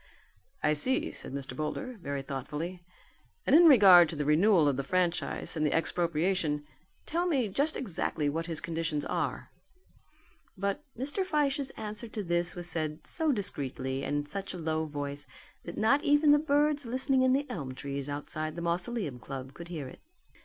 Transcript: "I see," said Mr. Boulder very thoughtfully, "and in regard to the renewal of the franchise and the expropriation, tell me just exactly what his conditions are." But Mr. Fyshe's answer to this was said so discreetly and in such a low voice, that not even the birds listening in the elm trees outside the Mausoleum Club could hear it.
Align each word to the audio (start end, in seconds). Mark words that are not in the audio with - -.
"I 0.63 0.73
see," 0.73 1.11
said 1.11 1.31
Mr. 1.31 1.55
Boulder 1.55 1.95
very 2.01 2.23
thoughtfully, 2.23 2.81
"and 3.45 3.55
in 3.55 3.65
regard 3.67 4.09
to 4.09 4.15
the 4.15 4.25
renewal 4.25 4.67
of 4.67 4.75
the 4.75 4.81
franchise 4.83 5.55
and 5.55 5.63
the 5.63 5.71
expropriation, 5.71 6.65
tell 7.05 7.27
me 7.27 7.47
just 7.49 7.77
exactly 7.77 8.27
what 8.27 8.47
his 8.47 8.61
conditions 8.61 9.05
are." 9.05 9.51
But 10.57 10.83
Mr. 10.97 11.23
Fyshe's 11.23 11.69
answer 11.77 12.07
to 12.07 12.23
this 12.23 12.55
was 12.55 12.67
said 12.67 13.05
so 13.05 13.31
discreetly 13.31 14.03
and 14.03 14.15
in 14.17 14.25
such 14.25 14.55
a 14.55 14.57
low 14.57 14.85
voice, 14.85 15.27
that 15.65 15.77
not 15.77 16.03
even 16.03 16.31
the 16.31 16.39
birds 16.39 16.87
listening 16.87 17.21
in 17.21 17.33
the 17.33 17.47
elm 17.47 17.75
trees 17.75 18.09
outside 18.09 18.55
the 18.55 18.61
Mausoleum 18.63 19.19
Club 19.19 19.53
could 19.53 19.67
hear 19.67 19.87
it. 19.87 19.99